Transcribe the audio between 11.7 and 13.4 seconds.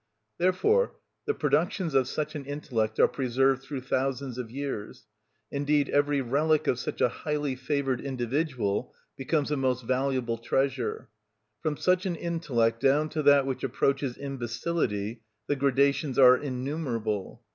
such an intellect down to